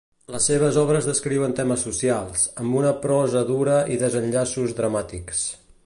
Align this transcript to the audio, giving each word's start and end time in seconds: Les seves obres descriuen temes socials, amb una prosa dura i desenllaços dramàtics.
Les 0.35 0.45
seves 0.51 0.77
obres 0.83 1.07
descriuen 1.09 1.53
temes 1.59 1.83
socials, 1.87 2.47
amb 2.63 2.79
una 2.81 2.95
prosa 3.05 3.45
dura 3.53 3.77
i 3.97 4.01
desenllaços 4.07 4.75
dramàtics. 4.83 5.47